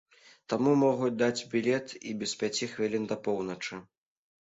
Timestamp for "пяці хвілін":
2.43-3.09